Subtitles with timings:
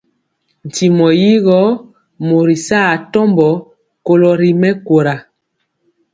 [0.67, 1.59] Ntimɔ yi gɔ
[2.27, 3.47] mori saa atɔmbɔ
[4.05, 5.13] kolo ri mɛkóra.